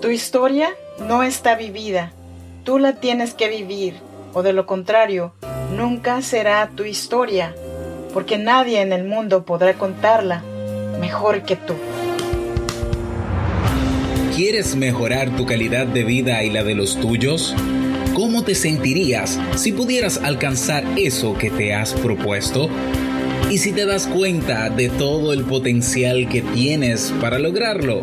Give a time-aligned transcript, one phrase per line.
[0.00, 0.70] Tu historia
[1.06, 2.12] no está vivida,
[2.64, 3.96] tú la tienes que vivir,
[4.32, 5.34] o de lo contrario,
[5.76, 7.54] nunca será tu historia,
[8.14, 10.42] porque nadie en el mundo podrá contarla
[10.98, 11.74] mejor que tú.
[14.34, 17.54] ¿Quieres mejorar tu calidad de vida y la de los tuyos?
[18.14, 22.70] ¿Cómo te sentirías si pudieras alcanzar eso que te has propuesto?
[23.50, 28.02] ¿Y si te das cuenta de todo el potencial que tienes para lograrlo?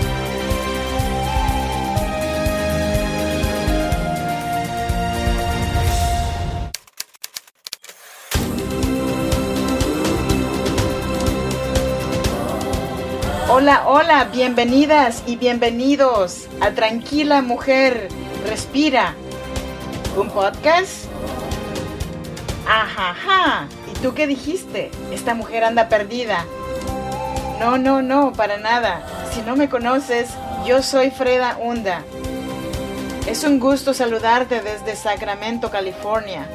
[13.61, 18.07] Hola, hola, bienvenidas y bienvenidos a Tranquila Mujer,
[18.49, 19.13] Respira.
[20.17, 21.05] ¿Un podcast?
[22.67, 23.67] Ajaja.
[23.87, 24.89] ¿Y tú qué dijiste?
[25.11, 26.43] Esta mujer anda perdida.
[27.59, 29.05] No, no, no, para nada.
[29.31, 30.31] Si no me conoces,
[30.65, 32.01] yo soy Freda Hunda.
[33.27, 36.47] Es un gusto saludarte desde Sacramento, California.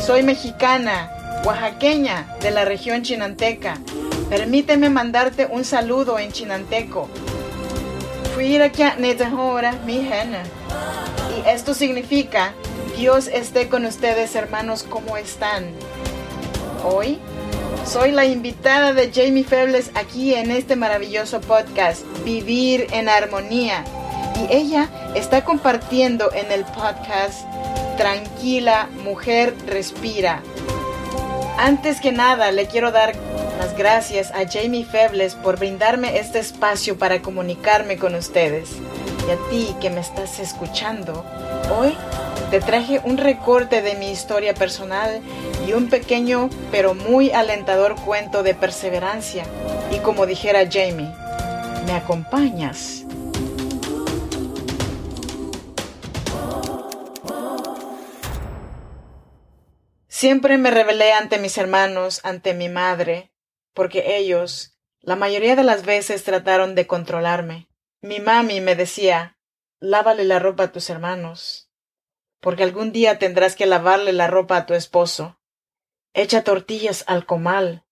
[0.00, 1.10] Soy mexicana,
[1.44, 3.80] oaxaqueña, de la región chinanteca
[4.28, 7.08] Permíteme mandarte un saludo en chinanteco.
[9.86, 12.52] Mi Y esto significa,
[12.98, 15.66] Dios esté con ustedes hermanos, ¿cómo están?
[16.84, 17.18] Hoy
[17.86, 23.84] soy la invitada de Jamie Febles aquí en este maravilloso podcast, Vivir en Armonía.
[24.34, 27.46] Y ella está compartiendo en el podcast
[27.96, 30.42] Tranquila, Mujer, Respira.
[31.58, 33.14] Antes que nada, le quiero dar
[33.58, 38.70] las gracias a Jamie Febles por brindarme este espacio para comunicarme con ustedes.
[39.26, 41.24] Y a ti que me estás escuchando,
[41.78, 41.94] hoy
[42.50, 45.20] te traje un recorte de mi historia personal
[45.66, 49.44] y un pequeño pero muy alentador cuento de perseverancia.
[49.90, 51.12] Y como dijera Jamie,
[51.86, 53.04] ¿me acompañas?
[60.08, 63.30] Siempre me rebelé ante mis hermanos, ante mi madre,
[63.76, 67.68] porque ellos, la mayoría de las veces, trataron de controlarme.
[68.00, 69.38] Mi mami me decía,
[69.78, 71.70] lávale la ropa a tus hermanos,
[72.40, 75.38] porque algún día tendrás que lavarle la ropa a tu esposo.
[76.14, 77.84] Echa tortillas al comal.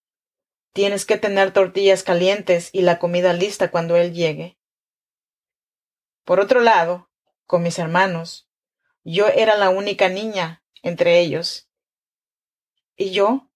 [0.72, 4.58] Tienes que tener tortillas calientes y la comida lista cuando él llegue.
[6.24, 7.10] Por otro lado,
[7.44, 8.48] con mis hermanos,
[9.04, 11.68] yo era la única niña entre ellos.
[12.96, 13.50] Y yo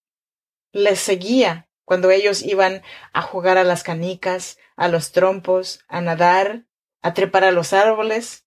[0.72, 2.82] les seguía cuando ellos iban
[3.15, 6.66] a jugar a las canicas, a los trompos, a nadar,
[7.00, 8.44] a trepar a los árboles,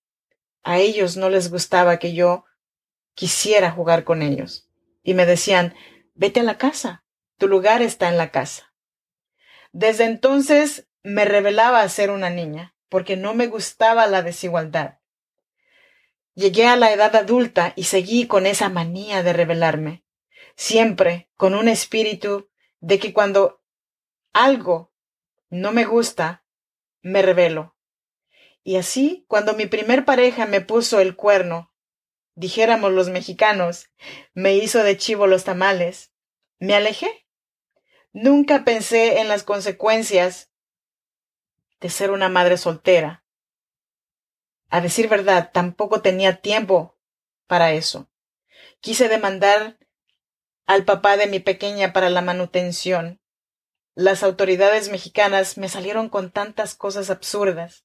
[0.62, 2.44] a ellos no les gustaba que yo
[3.16, 4.70] quisiera jugar con ellos.
[5.02, 5.74] Y me decían,
[6.14, 7.04] vete a la casa,
[7.36, 8.72] tu lugar está en la casa.
[9.72, 15.00] Desde entonces me revelaba a ser una niña, porque no me gustaba la desigualdad.
[16.36, 20.04] Llegué a la edad adulta y seguí con esa manía de rebelarme,
[20.54, 22.51] siempre con un espíritu
[22.82, 23.62] de que cuando
[24.32, 24.92] algo
[25.48, 26.44] no me gusta,
[27.00, 27.76] me revelo.
[28.64, 31.72] Y así, cuando mi primer pareja me puso el cuerno,
[32.34, 33.88] dijéramos los mexicanos,
[34.34, 36.12] me hizo de chivo los tamales,
[36.58, 37.26] me alejé.
[38.12, 40.50] Nunca pensé en las consecuencias
[41.80, 43.24] de ser una madre soltera.
[44.70, 46.98] A decir verdad, tampoco tenía tiempo
[47.46, 48.10] para eso.
[48.80, 49.78] Quise demandar
[50.66, 53.20] al papá de mi pequeña para la manutención.
[53.94, 57.84] Las autoridades mexicanas me salieron con tantas cosas absurdas.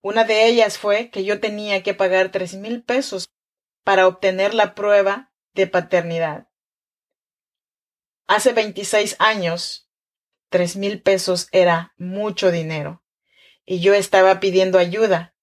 [0.00, 3.28] Una de ellas fue que yo tenía que pagar tres mil pesos
[3.84, 6.48] para obtener la prueba de paternidad.
[8.26, 9.88] Hace veintiséis años,
[10.48, 13.02] tres mil pesos era mucho dinero,
[13.64, 15.34] y yo estaba pidiendo ayuda,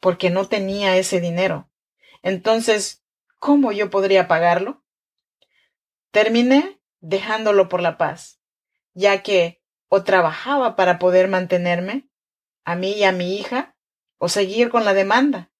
[0.00, 1.70] porque no tenía ese dinero.
[2.22, 3.04] Entonces,
[3.38, 4.84] ¿cómo yo podría pagarlo?
[6.16, 8.40] Terminé dejándolo por la paz,
[8.94, 12.08] ya que o trabajaba para poder mantenerme,
[12.64, 13.76] a mí y a mi hija,
[14.16, 15.50] o seguir con la demanda.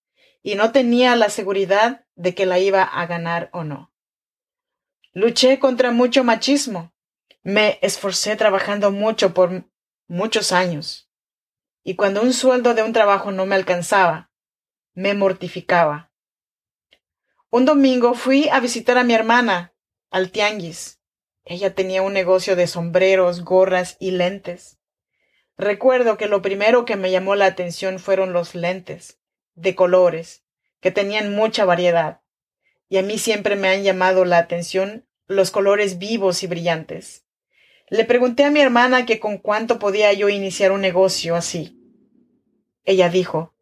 [0.43, 3.93] y no tenía la seguridad de que la iba a ganar o no.
[5.13, 6.95] Luché contra mucho machismo.
[7.43, 9.69] Me esforcé trabajando mucho por
[10.09, 11.11] muchos años.
[11.85, 14.31] Y cuando un sueldo de un trabajo no me alcanzaba,
[14.95, 16.13] me mortificaba.
[17.51, 19.76] Un domingo fui a visitar a mi hermana
[20.17, 20.99] al tianguis.
[21.45, 24.79] Ella tenía un negocio de sombreros, gorras y lentes.
[25.59, 29.19] Recuerdo que lo primero que me llamó la atención fueron los lentes,
[29.57, 30.43] de colores,
[30.81, 32.23] que tenían mucha variedad.
[32.89, 37.27] Y a mí siempre me han llamado la atención los colores vivos y brillantes.
[37.91, 41.79] Le pregunté a mi hermana que con cuánto podía yo iniciar un negocio así.
[42.87, 43.53] Ella dijo,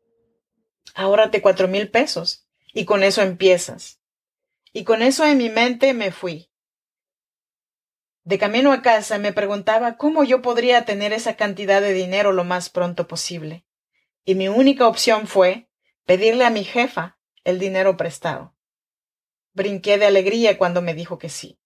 [0.94, 4.03] ahórrate cuatro mil pesos y con eso empiezas.
[4.76, 6.50] Y con eso en mi mente me fui.
[8.24, 12.42] De camino a casa me preguntaba cómo yo podría tener esa cantidad de dinero lo
[12.42, 13.64] más pronto posible.
[14.24, 15.68] Y mi única opción fue
[16.04, 18.56] pedirle a mi jefa el dinero prestado.
[19.52, 21.60] Brinqué de alegría cuando me dijo que sí.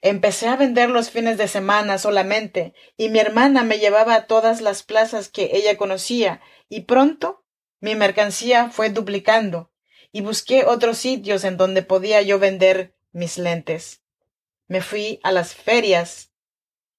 [0.00, 4.62] Empecé a vender los fines de semana solamente, y mi hermana me llevaba a todas
[4.62, 6.40] las plazas que ella conocía,
[6.70, 7.44] y pronto
[7.78, 9.70] mi mercancía fue duplicando,
[10.12, 14.02] y busqué otros sitios en donde podía yo vender mis lentes
[14.68, 16.32] me fui a las ferias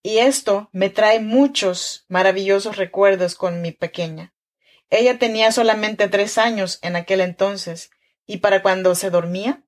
[0.01, 4.33] y esto me trae muchos maravillosos recuerdos con mi pequeña.
[4.89, 7.92] Ella tenía solamente tres años en aquel entonces
[8.25, 9.63] y para cuando se dormía,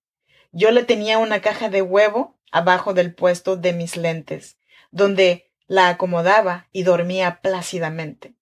[0.52, 4.58] yo le tenía una caja de huevo abajo del puesto de mis lentes,
[4.92, 8.34] donde la acomodaba y dormía plácidamente.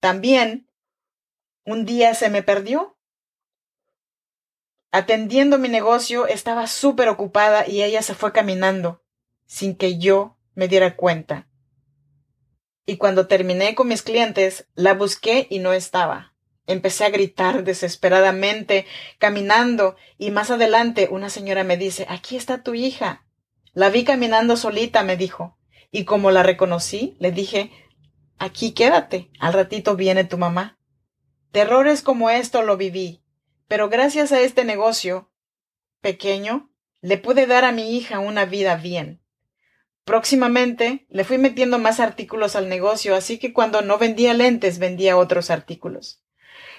[0.00, 0.68] También
[1.64, 2.95] un día se me perdió
[4.92, 9.02] Atendiendo mi negocio, estaba súper ocupada y ella se fue caminando,
[9.46, 11.48] sin que yo me diera cuenta.
[12.86, 16.34] Y cuando terminé con mis clientes, la busqué y no estaba.
[16.66, 18.86] Empecé a gritar desesperadamente,
[19.18, 23.24] caminando, y más adelante una señora me dice Aquí está tu hija.
[23.72, 25.58] La vi caminando solita, me dijo,
[25.90, 27.70] y como la reconocí, le dije
[28.38, 30.78] Aquí quédate, al ratito viene tu mamá.
[31.52, 33.22] Terrores como esto lo viví,
[33.68, 35.30] pero gracias a este negocio
[36.00, 36.70] pequeño,
[37.00, 39.20] le pude dar a mi hija una vida bien.
[40.04, 45.16] Próximamente le fui metiendo más artículos al negocio, así que cuando no vendía lentes vendía
[45.16, 46.22] otros artículos.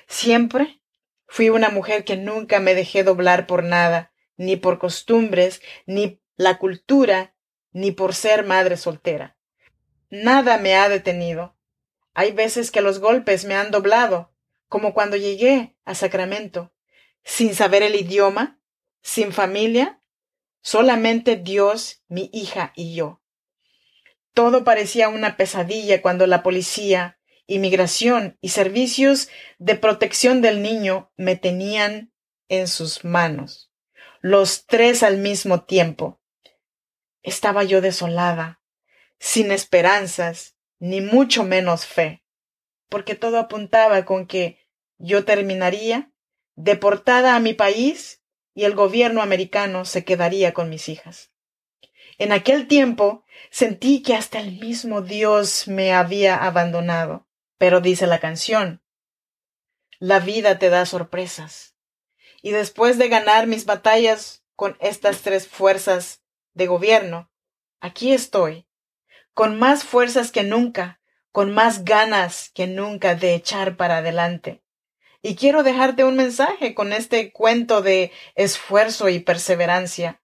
[0.08, 0.82] Siempre
[1.28, 6.58] fui una mujer que nunca me dejé doblar por nada, ni por costumbres, ni la
[6.58, 7.36] cultura,
[7.74, 9.36] ni por ser madre soltera.
[10.10, 11.58] Nada me ha detenido.
[12.14, 14.32] Hay veces que los golpes me han doblado,
[14.70, 16.72] como cuando llegué a Sacramento
[17.24, 18.60] sin saber el idioma,
[19.02, 20.02] sin familia,
[20.62, 23.22] solamente Dios, mi hija y yo.
[24.34, 31.36] Todo parecía una pesadilla cuando la policía, inmigración y servicios de protección del niño me
[31.36, 32.14] tenían
[32.50, 33.72] en sus manos,
[34.22, 36.22] los tres al mismo tiempo.
[37.24, 38.62] Estaba yo desolada,
[39.20, 42.24] sin esperanzas, ni mucho menos fe,
[42.90, 44.60] porque todo apuntaba con que
[44.98, 46.12] yo terminaría
[46.58, 48.22] deportada a mi país
[48.54, 51.32] y el gobierno americano se quedaría con mis hijas.
[52.18, 57.28] En aquel tiempo sentí que hasta el mismo Dios me había abandonado.
[57.60, 58.84] Pero dice la canción,
[60.00, 61.76] la vida te da sorpresas.
[62.42, 66.22] Y después de ganar mis batallas con estas tres fuerzas
[66.54, 67.32] de gobierno,
[67.80, 68.68] aquí estoy,
[69.34, 71.00] con más fuerzas que nunca,
[71.32, 74.64] con más ganas que nunca de echar para adelante.
[75.22, 80.22] Y quiero dejarte un mensaje con este cuento de esfuerzo y perseverancia.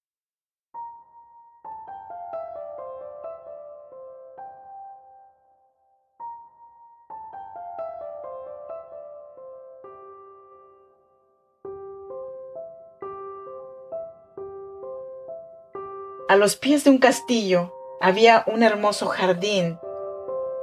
[16.30, 19.78] A los pies de un castillo había un hermoso jardín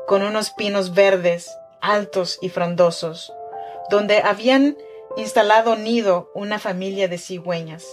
[0.06, 3.32] con unos pinos verdes, altos y frondosos
[3.90, 4.78] donde habían
[5.16, 7.84] instalado nido una familia de cigüeñas.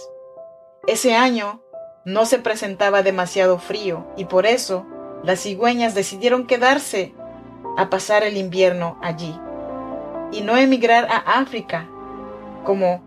[0.86, 1.60] Ese año
[2.04, 4.86] no se presentaba demasiado frío y por eso
[5.22, 7.12] las cigüeñas decidieron quedarse
[7.76, 9.34] a pasar el invierno allí
[10.30, 11.88] y no emigrar a África
[12.64, 13.02] como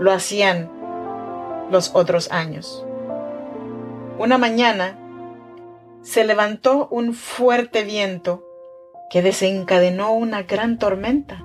[0.00, 0.70] lo hacían
[1.70, 2.84] los otros años.
[4.18, 4.98] Una mañana
[6.02, 8.44] se levantó un fuerte viento
[9.10, 11.43] que desencadenó una gran tormenta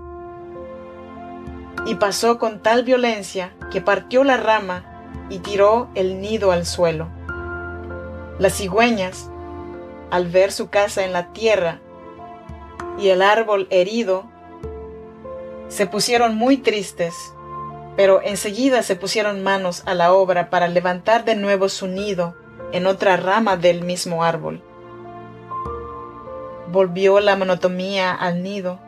[1.86, 4.86] y pasó con tal violencia que partió la rama
[5.30, 7.08] y tiró el nido al suelo.
[8.40, 9.30] Las cigüeñas,
[10.12, 11.80] al ver su casa en la tierra
[12.98, 14.26] y el árbol herido,
[15.68, 17.14] se pusieron muy tristes
[18.00, 22.34] pero enseguida se pusieron manos a la obra para levantar de nuevo su nido
[22.72, 24.64] en otra rama del mismo árbol.
[26.72, 28.80] Volvió la monotomía al nido,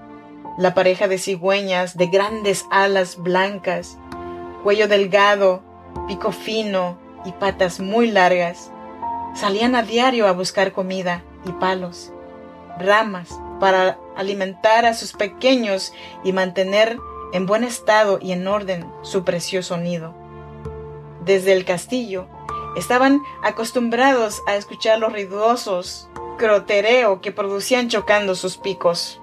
[0.57, 3.97] la pareja de cigüeñas de grandes alas blancas,
[4.63, 5.61] cuello delgado,
[6.07, 8.71] pico fino y patas muy largas,
[9.33, 12.11] salían a diario a buscar comida y palos,
[12.77, 13.29] ramas,
[13.59, 15.93] para alimentar a sus pequeños
[16.23, 16.97] y mantener
[17.31, 20.13] en buen estado y en orden su precioso nido.
[21.23, 22.27] Desde el castillo
[22.75, 29.20] estaban acostumbrados a escuchar los ruidosos crotereo que producían chocando sus picos.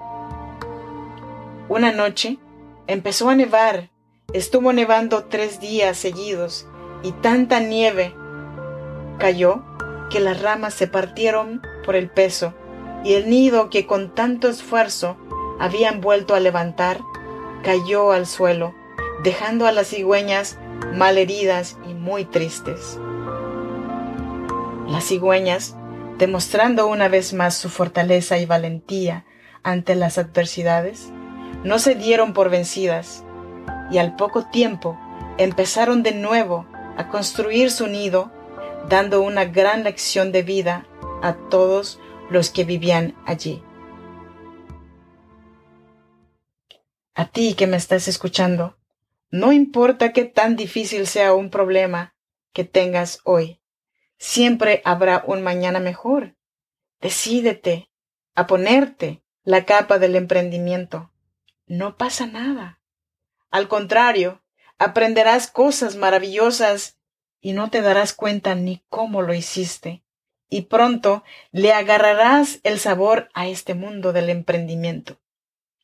[1.69, 2.39] Una noche
[2.87, 3.91] empezó a nevar,
[4.33, 6.67] estuvo nevando tres días seguidos
[7.03, 8.15] y tanta nieve
[9.19, 9.63] cayó
[10.09, 12.55] que las ramas se partieron por el peso
[13.03, 15.15] y el nido que con tanto esfuerzo
[15.59, 17.01] habían vuelto a levantar
[17.63, 18.73] cayó al suelo,
[19.21, 20.57] dejando a las cigüeñas
[20.95, 22.99] malheridas y muy tristes.
[24.87, 25.75] Las cigüeñas,
[26.17, 29.25] demostrando una vez más su fortaleza y valentía
[29.61, 31.11] ante las adversidades,
[31.63, 33.23] no se dieron por vencidas
[33.91, 34.97] y al poco tiempo
[35.37, 36.65] empezaron de nuevo
[36.97, 38.31] a construir su nido,
[38.87, 40.85] dando una gran lección de vida
[41.21, 41.99] a todos
[42.29, 43.63] los que vivían allí.
[47.15, 48.77] A ti que me estás escuchando,
[49.31, 52.15] no importa qué tan difícil sea un problema
[52.53, 53.61] que tengas hoy,
[54.17, 56.35] siempre habrá un mañana mejor.
[57.01, 57.89] Decídete
[58.35, 61.08] a ponerte la capa del emprendimiento.
[61.69, 62.81] No pasa nada.
[63.51, 64.41] Al contrario,
[64.79, 66.97] aprenderás cosas maravillosas
[67.41, 70.03] y no te darás cuenta ni cómo lo hiciste.
[70.49, 75.21] Y pronto le agarrarás el sabor a este mundo del emprendimiento.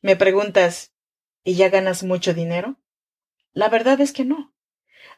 [0.02, 0.92] Me preguntas,
[1.44, 2.80] y ya ganas mucho dinero?
[3.52, 4.52] La verdad es que no.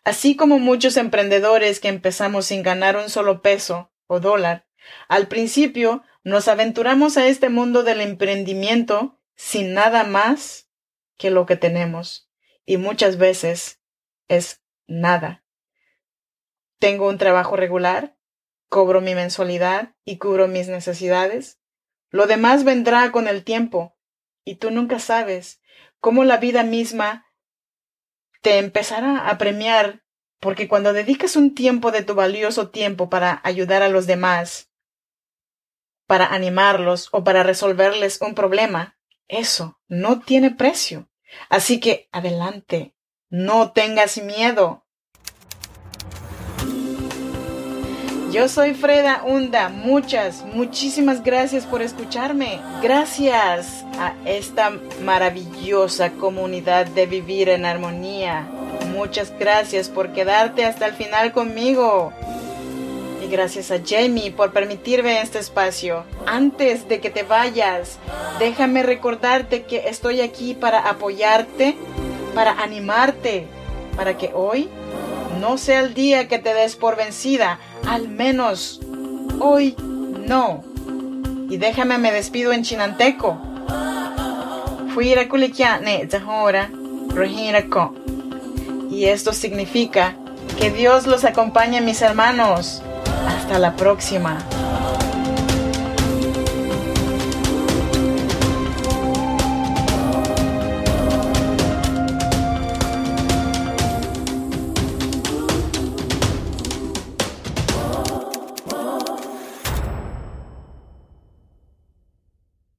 [0.05, 4.67] Así como muchos emprendedores que empezamos sin ganar un solo peso o dólar,
[5.09, 10.68] al principio nos aventuramos a este mundo del emprendimiento sin nada más
[11.16, 12.28] que lo que tenemos.
[12.66, 13.80] Y muchas veces
[14.26, 15.45] es nada.
[16.80, 18.18] Tengo un trabajo regular,
[18.68, 21.61] cobro mi mensualidad y cubro mis necesidades.
[22.11, 23.97] Lo demás vendrá con el tiempo,
[24.45, 25.61] y tú nunca sabes
[26.00, 27.26] cómo la vida misma
[28.42, 30.02] te empezará a premiar,
[30.40, 34.73] porque cuando dedicas un tiempo de tu valioso tiempo para ayudar a los demás,
[36.07, 38.98] para animarlos o para resolverles un problema,
[39.28, 41.08] eso no tiene precio.
[41.49, 42.94] Así que adelante,
[43.28, 44.85] no tengas miedo.
[48.32, 49.70] Yo soy Freda Hunda.
[49.70, 52.61] Muchas, muchísimas gracias por escucharme.
[52.82, 54.70] Gracias a esta
[55.02, 58.47] maravillosa comunidad de vivir en armonía.
[58.92, 62.12] Muchas gracias por quedarte hasta el final conmigo.
[63.30, 66.04] Gracias a Jamie por permitirme este espacio.
[66.26, 67.99] Antes de que te vayas,
[68.38, 71.76] déjame recordarte que estoy aquí para apoyarte,
[72.35, 73.47] para animarte,
[73.97, 74.68] para que hoy
[75.40, 78.80] no sea el día que te des por vencida al menos
[79.40, 80.64] hoy no.
[81.50, 83.38] Y déjame me despido en chinanteco.
[88.90, 90.16] Y esto significa
[90.58, 92.82] que Dios los acompañe mis hermanos.
[93.49, 94.68] Hasta la próxima.